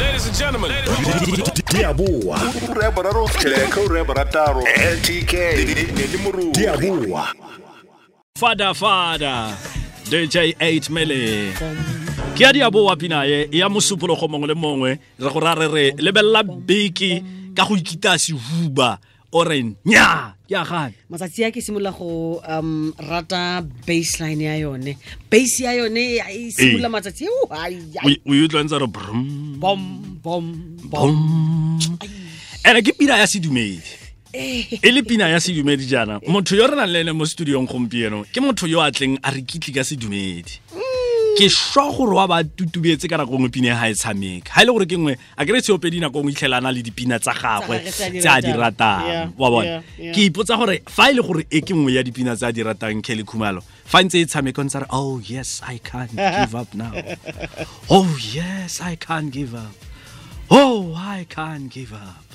[0.00, 0.70] Ladies and gentlemen.
[1.72, 2.38] diaboa
[2.70, 4.62] ura boraro tšheleka ura borataro
[4.94, 5.32] ltk
[6.24, 7.24] moruo diaboa
[8.38, 9.56] fada fada.
[10.10, 11.52] Dj 8 mele.
[12.34, 15.94] Ke ya diaboa pina ye ya mosupologo mongwe le mongwe re go ra re re
[15.98, 17.22] lebelela beke
[17.54, 18.98] ka go ikita sehuba
[19.32, 20.94] ore nya ke a gane.
[21.10, 24.96] Matsatsi a ke simolola go um rata baseline ya yone.
[25.30, 29.82] Base ya yone e simolola matsatsi eo, ai, ai, o utlwa ntse re brom bom
[30.22, 30.46] bom
[30.90, 31.78] bom.
[32.64, 33.98] Ene ke pina ya sedumedi.
[34.32, 36.20] E le pina ya sedumedi jaana.
[36.26, 39.30] Motho yo re nang le ene mo studiong gompieno ke motho yo a tleng a
[39.30, 40.60] re kitli ka sedumedi
[41.40, 44.52] ke swa gore wa ba tutubetse ka nako nngwe pina ga e tshameka.
[44.52, 47.32] Ga e le gore ke nngwe a kere tsheopedi nako nngwe itlhelana le dipina tsa
[47.32, 49.32] gagwe tse a di ratang.
[49.40, 49.80] wa yeah.
[50.12, 52.60] ke ipotsa gore fa e le gore e ke nngwe ya dipina tse a di
[52.60, 56.68] ratang kelly khumalo fa ntse e tshameka ntse re oh yes i can't give up
[56.76, 56.92] now.
[57.88, 59.72] Oh yes i can't give up.
[60.52, 62.28] Oh i can't give up.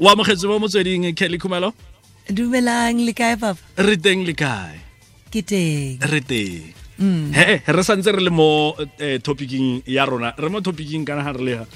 [0.00, 1.76] Wa amogetse mo motsweding kelly khumalo?
[2.24, 3.60] Dumelang le kae papa?
[3.76, 4.80] Re teng le kae?
[5.28, 6.00] Ke teng.
[6.00, 10.34] Re teng he re santse re le mo eh, topicing ya rona.
[10.36, 11.66] Re mo topicing kana ga re le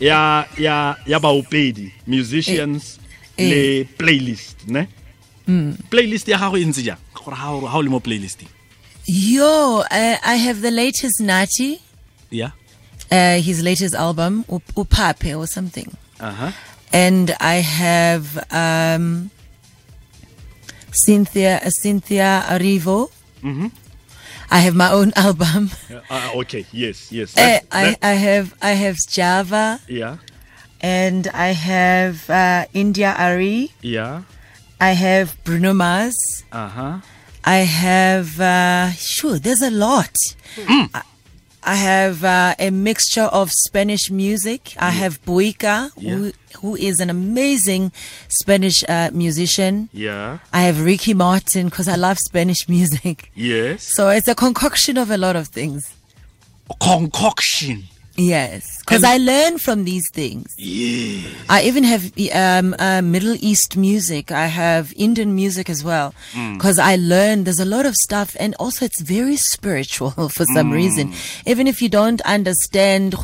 [0.00, 2.98] ya ya ya baopedi musicians
[3.38, 4.88] Eh, le playlist ne?
[5.90, 6.98] Playlist ya gago e ntse jang?
[7.14, 8.48] Gore ga o- le mo playlisting.
[9.06, 9.84] Yo uh,
[10.22, 11.80] i have the latest nati.
[12.30, 12.50] Yeah
[13.10, 15.90] uh, his latest album upape or something.
[16.20, 16.50] Uh-huh
[16.92, 19.30] and i have um
[20.90, 23.10] cynthia uh, cynthia erivo
[24.50, 25.70] i have my own album.
[26.10, 27.36] Uh, okay yes yes.
[27.36, 30.16] Uh, That- I, that- I have i have java yeah.
[30.80, 33.72] and i have uh, india arie.
[33.82, 34.22] Yeah.
[34.80, 36.14] I have bruno mars.
[36.52, 37.00] Uh-huh.
[37.44, 40.14] I have, uh, sure, there's a lot.
[40.58, 41.02] I,
[41.62, 44.74] I have uh, a mixture of Spanish music.
[44.78, 47.92] I have Buika, who, who is an amazing
[48.28, 49.88] Spanish uh, musician.
[49.92, 53.30] yeah I have Ricky Martin because I love Spanish music.
[53.34, 55.82] yes So it's a concoction of a lot of things.
[56.80, 57.84] concoction
[58.18, 60.52] Yes, because I learn from these things.
[60.58, 64.32] yeah I even have um, uh, Middle East music.
[64.32, 66.12] I have Indian music as well.
[66.54, 70.72] Because I learn there's a lot of stuff, and also it's very spiritual for some
[70.72, 71.14] reason.
[71.46, 73.14] Even if you don't understand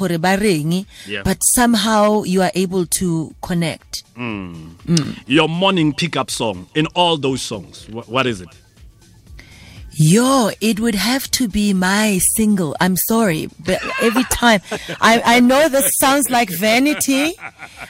[1.07, 1.23] Yeah.
[1.25, 4.05] but somehow you are able to connect.
[5.27, 8.49] your morning pickup song in all those songs wh- what is it
[9.97, 12.75] Yo, it would have to be my single.
[12.81, 14.61] I'm sorry, but every time
[15.01, 17.35] I, I know this sounds like vanity.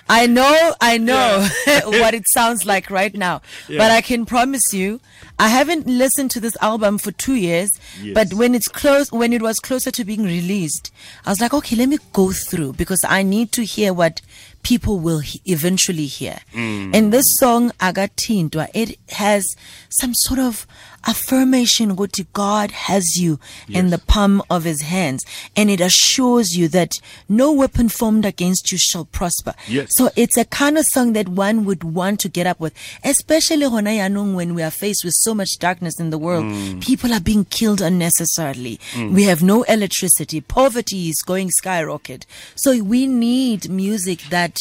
[0.09, 1.48] I know, I know
[1.84, 5.00] what it sounds like right now, but I can promise you,
[5.38, 7.70] I haven't listened to this album for two years.
[8.12, 10.93] But when it's close, when it was closer to being released,
[11.25, 14.20] I was like, okay, let me go through because I need to hear what
[14.64, 16.41] people will he- eventually hear.
[16.52, 16.94] Mm.
[16.94, 19.47] And this song, Agatindwa, it has
[19.91, 20.66] some sort of
[21.06, 23.38] affirmation what God has you
[23.69, 25.25] in the palm of his hands.
[25.54, 29.54] And it assures you that no weapon formed against you shall prosper.
[29.69, 29.88] Yes.
[29.91, 33.66] So it's a kind of song that one would want to get up with, especially
[33.66, 36.44] when we are faced with so much darkness in the world.
[36.44, 36.82] Mm.
[36.82, 38.81] People are being killed unnecessarily.
[38.92, 39.12] Mm.
[39.12, 40.41] We have no electricity.
[40.41, 42.26] Poverty is going skyrocket.
[42.54, 44.53] So we need music that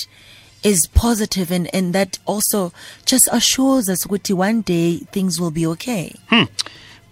[0.64, 2.72] is positive and, and that also
[3.06, 6.16] just assures us that one day things will be okay.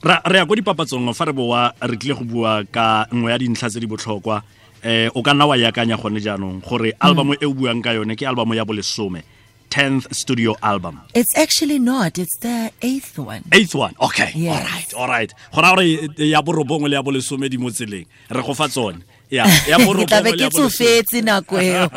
[0.04, 3.38] ra re ya go dipapatsong fa re boa re tlile go bua ka nngwe ya
[3.38, 4.42] dintlha tse di botlhokwa
[4.82, 8.16] eh o ka nna wa yakanya gone jaanong gore album e o buang ka yone
[8.18, 9.22] ke album ya bolesome
[9.70, 12.18] 10th studio album It's actually not.
[12.20, 13.44] It's the eighth one.
[13.54, 14.58] eighth one okay Yes.
[14.58, 15.86] all right all right go ra gore
[16.18, 20.24] ya borobongwe le ya bolesome di mo tseleng re go fa tsone Ke tla borobongwe
[20.24, 21.88] be le ya ke bolesome tsofetse nako eo.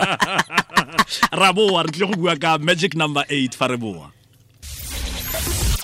[1.32, 4.10] ra boa re tlile go bua ka magic number 8 fa re boa.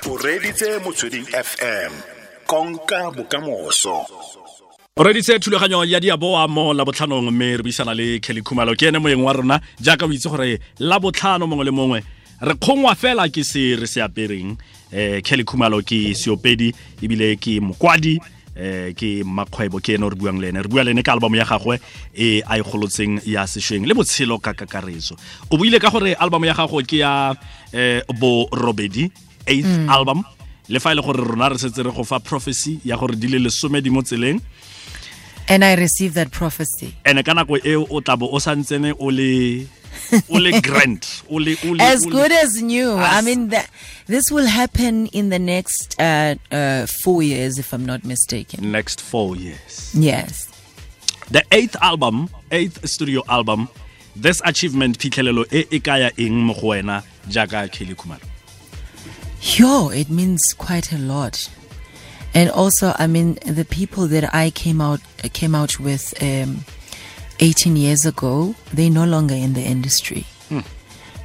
[0.06, 1.92] O reditse motsweding fm
[2.46, 4.06] konka bokamoso.
[4.96, 8.76] O reditse thulaganyo ya diaboa mo labotlhanong mme re buisana le kelly khumalo.
[8.76, 12.04] Ke ene moeng wa rona jaaka o itse gore labotlhano mongwe le mongwe
[12.42, 14.56] re kgongwa fela ke se re se apereng.
[14.92, 18.20] Um kelly khumalo ke seopedi ebile ke mokwadi
[18.60, 20.60] um ke makgwebo ke ene re buang le ene.
[20.62, 21.80] Re bua le ene ka album ya gagwe
[22.12, 25.16] e a e golotseng ya sešweng le botshelo ka kakaretso.
[25.50, 27.32] O buile ka gore album ya gago ke ya
[28.20, 29.10] bo borobedi
[29.46, 30.22] eighth album.
[30.68, 33.28] Le fa e le gore rona re setse re go fa prophecy ya gore di
[33.28, 34.40] le lesome di mo tseleng.
[35.48, 36.94] And I received that prophecy.
[37.04, 39.66] ene ka nako eo o tla bo o santsene o le
[40.30, 42.92] o le grand o le o le As good as new.
[42.94, 43.68] I mean, that,
[44.06, 48.72] this will happen in the next uh, uh, four years, if I'm not mistaken.
[48.72, 50.48] next four years Yes.
[51.30, 53.68] the eighth album eighth studio album
[54.16, 57.94] this achievement phitlhelelo e e kaya eng mo go wena jaaka kelly
[59.42, 61.48] Yo, it means quite a lot.
[62.34, 65.00] And also, I mean, the people that I came out
[65.32, 66.64] came out with um,
[67.40, 70.26] 18 years ago, they're no longer in the industry.
[70.48, 70.60] Hmm.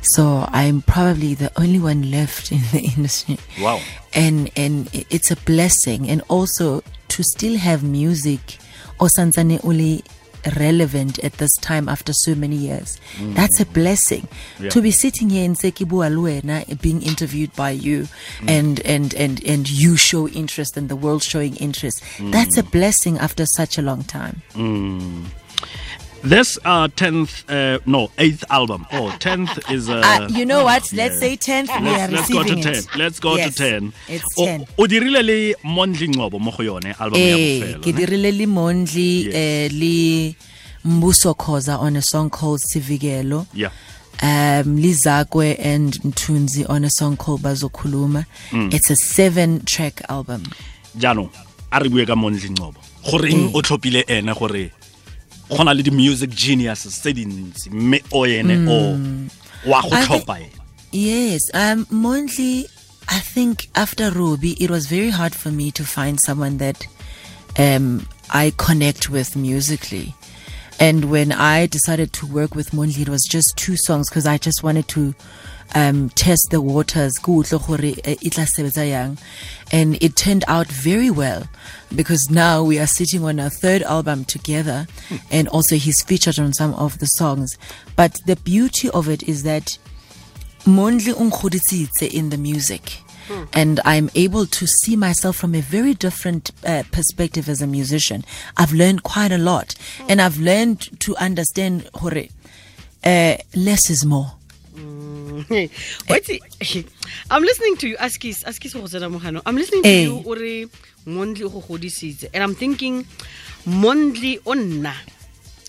[0.02, 3.38] So I'm probably the only one left in the industry.
[3.60, 3.82] Wow.
[4.14, 8.58] And and it's a blessing, and also to still have music,
[9.00, 10.04] or sansane uli
[10.58, 13.00] relevant at this time after so many years.
[13.18, 13.34] Hmm.
[13.34, 14.28] That's a blessing.
[14.60, 14.70] Yeah.
[14.70, 18.08] To be sitting here in Sekibu Aluena, being interviewed by you,
[18.40, 18.50] hmm.
[18.50, 22.04] and and and and you show interest, and the world showing interest.
[22.20, 24.44] That's a blessing after such a long time.
[26.26, 30.92] This uh 10th uh no 8th album oh 10th is uh, Uh, you know what?
[30.94, 31.20] Let's yeah.
[31.20, 31.82] say 10th.
[31.82, 32.88] We are let's, let's go to receiving 10 it.
[32.96, 34.66] let's go Yes, to 10 It's O- 10.
[34.78, 38.46] o dirile le mondli Ngobo mo go yone album ya Eh, bofelo ke dirile le
[38.48, 40.36] Mondli eh, le
[40.86, 43.48] Mbuso Khoza on a song called Sivikelo.
[43.54, 43.72] yeah
[44.22, 48.26] Um Lizakwe and Mtunzi on a song called Bazokhuluma.
[48.52, 48.74] Mm.
[48.74, 50.44] It's a seven track album.
[50.98, 51.30] Jano,
[51.72, 52.78] a re bue ka mondli Ngobo.
[53.06, 54.72] goreng o tlhophile ene gore
[55.50, 58.98] go na le di-music genius tse dintsi mme o ene o
[59.70, 60.50] wa go I thi- tlhopha ene
[60.92, 62.64] Yes, um, Mondli,
[63.10, 66.88] I think after Robbie, it was very hard for me to find someone that
[67.60, 70.16] um, I connect with musically.
[70.80, 74.38] And when I decided to work with Mondli, it was just two songs because I
[74.38, 75.14] just wanted to
[75.74, 77.18] um, test the waters.
[77.18, 79.18] Ku utlwe gore, eh, tla sebetsa yang.
[79.72, 81.48] And it turned out very well
[81.96, 84.88] because now we are sitting on a third album together
[85.32, 87.58] and also he's featured on some of the songs.
[87.96, 89.78] But the beauty of it is that
[90.66, 93.02] Mondli ungkhodisitse in the music.
[93.54, 98.24] And I'm able to see myself from a very different uh, perspective as a musician.
[98.56, 99.74] I've learned quite a lot.
[100.08, 102.26] And I've learned to understand hore,
[103.04, 104.34] uh, less is more.
[106.10, 106.42] Wait,
[107.32, 107.98] I'm listening to you.
[107.98, 109.42] Askis, Askis go tsena mogano.
[109.46, 110.04] I'm listening to Eh.
[110.04, 110.68] you ore
[111.08, 113.06] Mondli o go godisitse and I'm thinking
[113.68, 114.94] Mondli o nna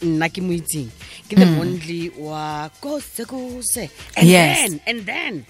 [0.02, 0.88] nna ke mo itseng
[1.28, 4.58] ke the Mondli wa kose kose and Yes.
[4.70, 5.46] then and then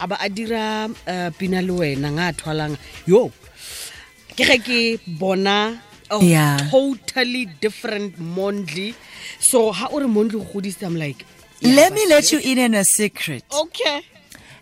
[0.00, 3.30] aba a dira uh, pina le wena nga a thwalang yo
[4.36, 4.80] ke ge ke
[5.18, 5.78] bona
[6.10, 6.58] a Yeah.
[6.70, 8.94] totally different Mondli
[9.40, 11.26] so ha ore Mondli o go godisitse I'm like
[11.62, 13.44] Let me let you in on a secret.
[13.52, 14.02] okay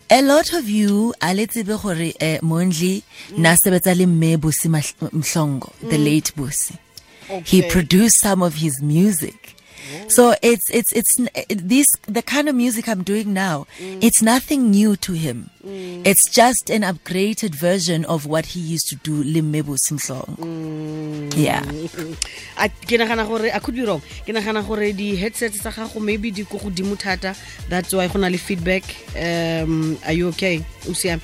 [0.09, 3.01] A lot of you a le tsebe gore eh, Mondli
[3.37, 6.77] na sebetsa le mme Mhlongo, the late Busi.
[7.45, 9.55] He produced some of his music.
[10.07, 11.15] So it's it's it's
[11.49, 13.67] this the kind of music I'm doing now.
[13.79, 15.49] It's nothing new to him.
[15.63, 21.33] It's just an upgraded version of what he used to do Limebu Simhlong.
[21.35, 21.63] Yeah.
[22.63, 24.01] a ke nagana gore i could be wrong.
[24.25, 27.35] Ke nagana gore di-headsets tsa gago maybe di ko godimo thata.
[27.69, 28.83] That's why go na le feedback.
[29.15, 30.65] Um are you okay?
[30.87, 31.21] O siame?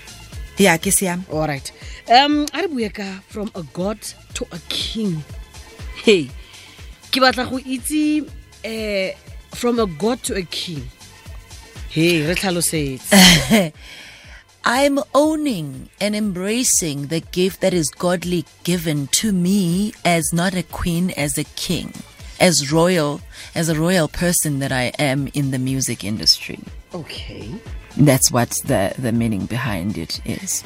[0.57, 0.91] Yeah, ke
[1.31, 1.71] all right
[2.09, 3.99] um a re bue ka from a god
[4.33, 5.23] to a king.
[6.03, 6.29] Hey
[7.11, 8.25] ke batla go itse
[8.63, 9.13] eh
[9.53, 10.83] from a god to a king
[11.89, 13.73] hey re tlhalosetse
[14.65, 20.63] I'm owning and embracing the gift that is godly given to me as not a
[20.63, 21.93] queen, as a king,
[22.39, 23.21] as royal,
[23.55, 26.59] as a royal person that I am in the music industry.
[26.93, 27.49] okay
[27.97, 30.63] That's what the, the meaning behind it is.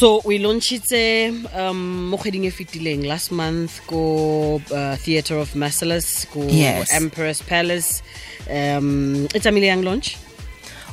[0.00, 6.24] So we launchitse um mo kgweding e fetileng last month ko uh, theatre of marcellus
[6.32, 6.88] ko Yes.
[6.88, 8.00] emperors palace
[8.48, 10.16] um it's a young launch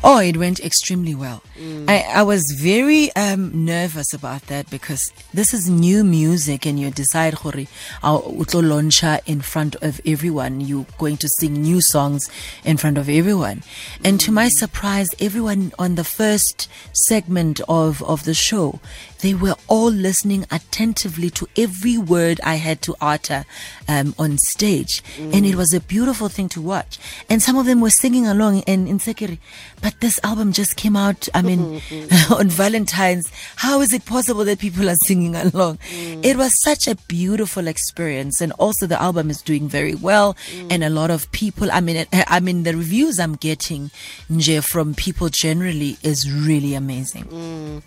[0.03, 1.41] Oh, it went extremely well.
[1.87, 6.91] I, I was very um, nervous about that because this is new music and you
[6.91, 10.61] decide uh, utlo launcha in front of everyone.
[10.61, 12.29] You're going to sing new songs
[12.63, 13.63] in front of everyone.
[14.03, 18.79] And to my surprise, everyone on the first segment of, of the show,
[19.21, 23.45] they were all listening attentively to every word I had to utter
[23.87, 25.03] um, on stage.
[25.17, 25.33] Mm.
[25.33, 26.99] And it was a beautiful thing to watch.
[27.29, 29.39] And some of them were singing along in, in Sekiri.
[29.81, 31.59] But this album just came out, I mean,
[31.89, 32.33] mm-hmm.
[32.39, 33.31] on Valentine's.
[33.57, 35.77] How is it possible that people are singing along?
[35.77, 36.25] Mm.
[36.25, 38.41] It was such a beautiful experience.
[38.41, 40.35] And also the album is doing very well.
[40.51, 40.67] Mm.
[40.71, 43.91] And a lot of people, I mean, eh, I mean, the reviews I'm getting
[44.29, 47.81] nje, from people generally is really amazing.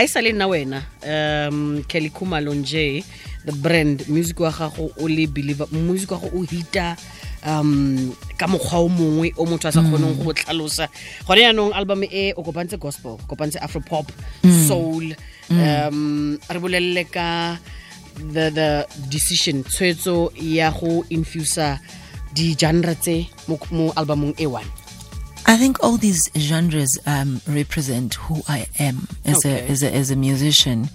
[0.00, 0.84] e sale nna wena
[1.48, 3.04] um kelly khumalo j
[3.44, 4.08] the brand.
[4.08, 6.96] Music wa gago o le believer music wa go o hita
[7.46, 10.88] um ka mokgwa o mongwe o motho a sa kgoneng go tlhalosa.
[11.26, 14.12] Gone yaanong album e o kopantse gospel o kopantse afropop
[14.68, 15.14] soul
[15.50, 17.56] um re bolelele ka
[18.18, 21.80] the the decision tshwetso ya go infusa
[22.34, 24.66] di-genre tse mo mo albumong e one
[25.48, 29.60] I think all these genres um, represent who I am as Okay.
[29.66, 30.90] a as a as a musician,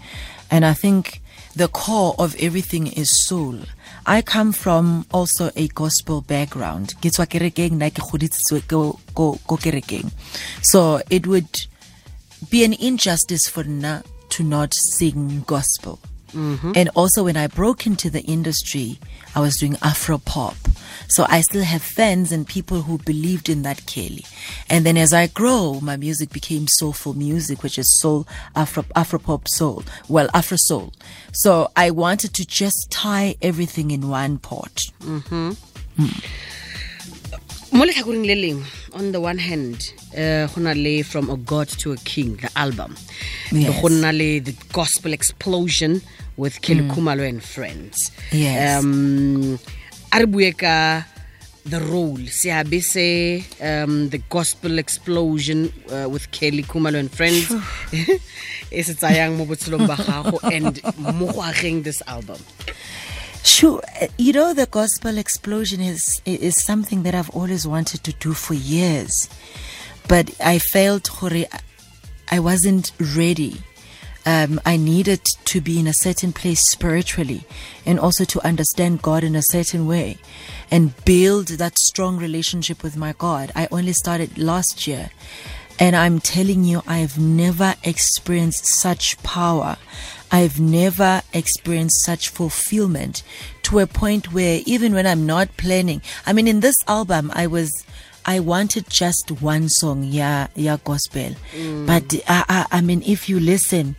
[0.52, 1.22] and I think
[1.56, 3.58] the core of everything is soul.
[4.06, 6.94] I come from also a gospel background.
[10.62, 11.52] So it would
[12.50, 16.00] be an injustice for na to not sing gospel.
[16.36, 18.98] And also, when I broke into the industry,
[19.36, 20.56] I was doing Afro pop.
[21.08, 24.26] So I still have fans and people who believed in that Kelly.
[24.70, 29.20] And then as I grow, my music became soulful music, which is soul, Afro, Afro
[29.20, 29.84] pop soul.
[30.10, 30.94] Well, Afro soul.
[31.34, 34.86] So I wanted to just tie everything in one pot.
[37.74, 41.68] mo letlhakoreng le lengwe on the one hand uh, go na le from a god
[41.68, 42.96] to a king the album
[43.52, 43.82] Yes.
[43.82, 46.02] go nna le the gospel explosion
[46.38, 48.84] with kelly khumalo and friends Yes.
[48.84, 49.58] um
[50.14, 51.06] a re bue ka
[51.66, 52.18] the role.
[52.30, 57.52] Seabe se um the gospel explosion uh, with kelly khumalo and friends.
[58.74, 62.38] E se tsayang mo botshelong ba gago and mo go ageng this album.
[63.44, 63.82] Sure,
[64.18, 68.54] you know the gospel explosion is is something that I've always wanted to do for
[68.56, 69.30] years,
[70.08, 71.10] but I felt
[72.32, 73.62] I wasn't ready.
[74.26, 77.46] Um, I needed to be in a certain place spiritually,
[77.86, 80.18] and also to understand God in a certain way,
[80.72, 83.52] and build that strong relationship with my God.
[83.54, 85.10] I only started last year,
[85.78, 89.78] and I'm telling you, I've never experienced such power.
[90.32, 93.24] I've never experienced such fulfillment
[93.64, 97.46] to a point where even when I'm not planning, I mean, in this album, I
[97.48, 97.86] was,
[98.26, 101.36] I wanted just one song, yeah, yeah, gospel.
[101.52, 101.88] Mm.
[101.88, 103.96] But I, I, I mean, if you listen,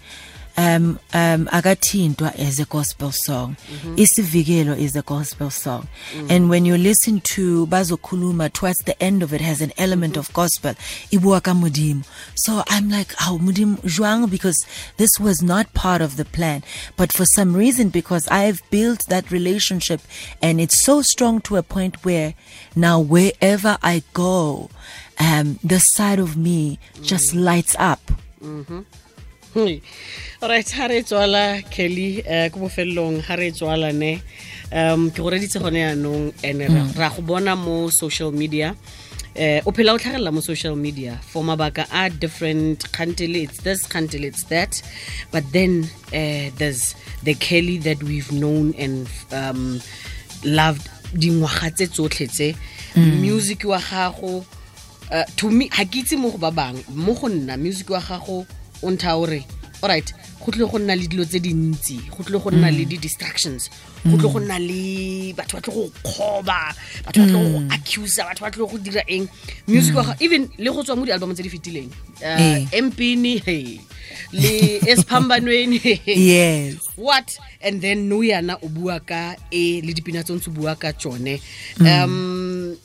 [0.56, 3.56] um, um, Agathintwa is a gospel song.
[3.96, 5.88] Isivikelo is a gospel song.
[6.28, 10.32] And when you listen to Bazokhuluma, towards the end of it has an element of
[10.32, 10.74] gospel.
[11.10, 12.04] Ibua ka Modimo.
[12.36, 14.30] So I'm like, oh, Modimo, jwang?
[14.30, 14.64] Because
[14.96, 16.62] this was not part of the plan.
[16.96, 20.00] But for some reason, because I've built that relationship
[20.40, 22.34] and it's so strong to a point where
[22.76, 24.70] now wherever I go,
[25.18, 28.00] um, the side of me just lights up.
[29.54, 34.22] Right ha re tswala kelly um ko bofelelong ha re tswala ne.
[34.72, 38.74] Um ke go reditse gone yaanong and ra- ra go bona mo social media.
[39.36, 43.84] Uh, o phela o tlhagelela mo social media for mabaka a different kgantele it's this
[43.84, 44.80] kgantele it's that
[45.32, 45.82] but then
[46.14, 46.94] uh, there's
[47.24, 49.80] the kelly that we've known and um,
[50.44, 52.54] loved dingwaga tse tsotlhe tse.
[52.96, 54.44] Music wa gago
[55.10, 57.98] uh, to me ga ke itse mo go ba bangwe mo go nna music wa
[57.98, 58.46] gago
[58.84, 59.40] o ntha ore
[59.82, 60.12] alright
[60.44, 63.70] go tlile go nna le dilo tse dintsi go tlile go nna le di-distractions
[64.04, 66.58] go tlile go nna le batho ba tle go kgoba
[67.04, 69.28] batho ba tle go accusa batho ba tle go dira eng.
[69.66, 72.62] Music wa even le go tswa mo di-album tse di fetileng Eh.
[72.62, 73.80] uh, empini hey
[74.32, 76.76] le esphambanweni Yes.
[76.96, 77.36] what?
[77.60, 80.76] And then nou yana o bua ka e le dipina tse o ntse o bua
[80.76, 81.40] ka tsone.
[81.80, 82.76] Um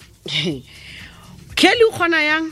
[1.56, 2.46] kelly o kgona yang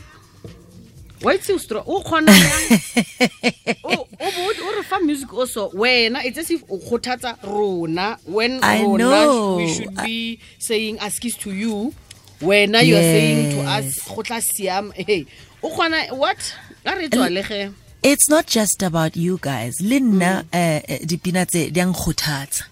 [1.22, 2.32] wa itse o stro o kgona
[3.84, 5.70] o o o re fa music also.
[5.70, 8.18] Wena it's as if o kgothatsa rona.
[8.24, 9.56] When I rona know.
[9.56, 11.94] we should be saying askis to you.
[12.40, 14.92] Wena you are saying to us go tla siam.
[14.92, 15.26] Hey
[15.62, 15.68] o
[16.14, 16.54] what?
[16.84, 19.80] A re tswalege It's not just about you guys.
[19.80, 22.62] Linna uh, dipina tse di a nkgothatsa.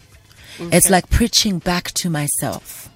[0.72, 2.88] It's like preaching back to myself.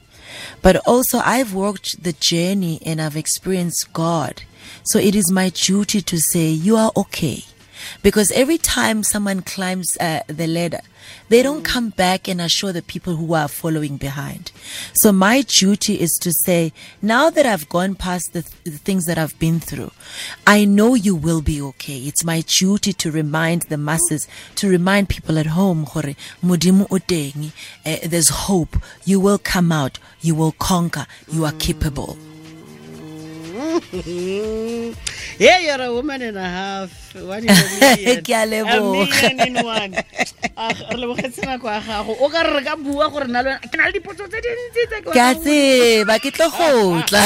[0.62, 4.42] But also I've walked the journey and I've experienced God.
[4.84, 7.44] So it is my duty to say you are okay.
[8.02, 10.80] Because every time someone climbs uh, the ladder,
[11.28, 14.52] they don't come back and assure the people who are following behind.
[14.94, 19.06] So my duty is to say, now that I've gone past the, th- the things
[19.06, 19.92] that I've been through,
[20.46, 21.98] I know you will be okay.
[21.98, 26.98] It's my duty to remind the masses, to remind people at home, gore Modimo o
[27.84, 28.76] eh, there's hope.
[29.04, 29.98] You will come out.
[30.20, 31.06] You will conquer.
[31.28, 32.16] You are capable.
[35.40, 36.92] Yeah, you're a woman and a half.
[37.16, 38.20] One in a million.
[38.20, 39.96] Ke a a million in one.
[40.52, 43.56] Ah, re lebogetse nako ya gago o ka re re ka bua gore nna le
[43.64, 47.24] ke na le dipotso tse dintsi tse ke Ke a tseba, ke tlo go tla.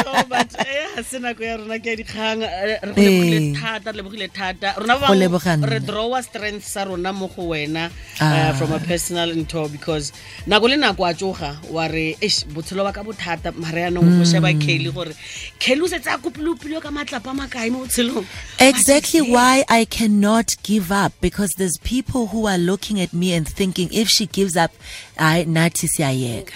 [0.00, 0.63] so but eh,
[0.94, 2.40] ga se nako ya rona ke ya dikgang.
[2.42, 4.74] Re go lebogile thata re lebogile thata.
[4.78, 8.50] Rona ba Go bang leboga re drawa strength sa rona mo go wena Ah.
[8.50, 10.12] uh, from a personal into because
[10.46, 13.54] nako le nako a tsoga wa re eish botshelo ba ka bothata.
[13.56, 15.12] Mare yanong go sheba kelly gore
[15.58, 18.26] kelly o setse a ka matlapa a makae mo botshelong?
[18.60, 23.46] Exactly why I cannot give up because there's people who are looking at me and
[23.48, 24.72] thinking if she gives up,
[25.18, 26.54] I nathi siyayeka.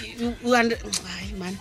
[1.38, 1.59] Man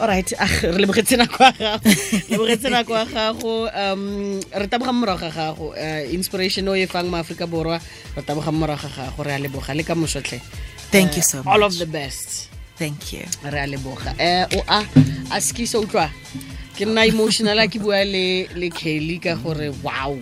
[0.00, 1.88] alright ah, re lebogetse nako ya gago.
[2.28, 5.72] Lebogetse nako ya gago um re taboga morago ga gago.
[5.72, 7.80] Uh, inspiration o e fang maaforika borwa
[8.16, 10.40] re taboga morago ga gago re a leboga le ka mosotlhe.
[10.90, 12.48] Thank you so much all of the best.
[12.76, 13.24] Thank you.
[13.44, 14.12] re a leboga.
[14.20, 14.80] Um o a
[15.32, 16.10] a skisa utlwa
[16.76, 20.18] ke nna emotional a ke bua le le kelly ka gore wow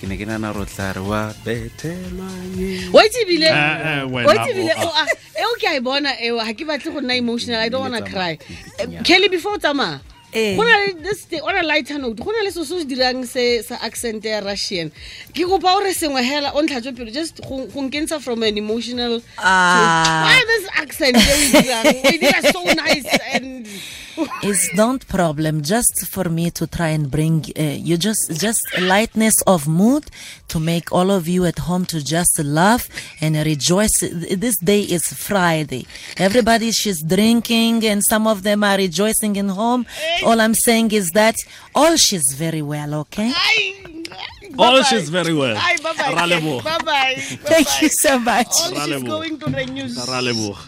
[0.00, 4.32] ke ne ke nana ro tla re wa bethelwanye o itse ebile Eh, eh, o
[4.34, 5.04] itse ebile o a- o a
[5.40, 8.02] eo ke a e bona eo ga ke batle go nna emotional i don't wanna
[8.02, 8.36] cry.
[9.04, 10.00] kelly before o tsamaya
[10.34, 10.56] Eh.
[10.58, 12.84] go na le this thing- on a lighter note go na le seo se se
[12.90, 14.90] dirang se sa accent ya russian.
[15.32, 18.58] Ke kopa o re sengwe hela o ntlhatswe pelo just go nkentsa nkentsha from an
[18.58, 20.26] emotional to- Ah.
[20.26, 21.86] why this accent e o e dirang?
[21.86, 23.62] O e dira so nice and
[24.42, 29.34] It's not problem just for me to try and bring uh, you just just lightness
[29.46, 30.04] of mood
[30.48, 32.88] to make all of you at home to just laugh
[33.20, 33.98] and rejoice.
[34.00, 35.86] This day is Friday.
[36.16, 39.86] Everybody she's drinking and some of them are rejoicing in home.
[40.24, 41.36] All I'm saying is that
[41.74, 43.32] all she's very well, okay?
[43.34, 43.82] Ai,
[44.58, 44.82] All bye-bye.
[44.82, 45.56] she's very well.
[45.56, 46.36] Ai, bye-bye, Ra Kelly.
[46.36, 46.64] leboga.
[46.64, 47.14] Bye-bye.
[47.18, 47.78] Thank Bye-bye.
[47.82, 48.52] you so much.
[48.62, 49.08] All Ra she's leboga.
[49.08, 49.96] going to the news.
[50.08, 50.62] ra leboga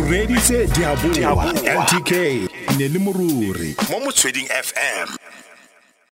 [0.00, 2.10] o reditse diaboa mtk
[2.78, 5.08] ne le moruri mo motsweding fm